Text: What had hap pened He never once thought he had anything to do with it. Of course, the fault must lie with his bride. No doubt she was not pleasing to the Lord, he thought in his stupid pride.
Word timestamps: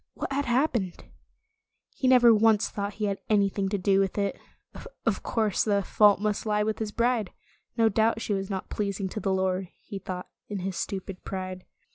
What 0.15 0.33
had 0.33 0.45
hap 0.45 0.73
pened 0.73 1.03
He 1.93 2.07
never 2.07 2.33
once 2.33 2.69
thought 2.69 2.93
he 2.95 3.05
had 3.05 3.19
anything 3.29 3.69
to 3.69 3.77
do 3.77 3.99
with 3.99 4.17
it. 4.17 4.35
Of 5.05 5.21
course, 5.21 5.63
the 5.63 5.83
fault 5.83 6.19
must 6.19 6.43
lie 6.47 6.63
with 6.63 6.79
his 6.79 6.91
bride. 6.91 7.29
No 7.77 7.87
doubt 7.87 8.19
she 8.19 8.33
was 8.33 8.49
not 8.49 8.71
pleasing 8.71 9.09
to 9.09 9.19
the 9.19 9.31
Lord, 9.31 9.67
he 9.77 9.99
thought 9.99 10.31
in 10.49 10.61
his 10.61 10.75
stupid 10.75 11.23
pride. 11.23 11.65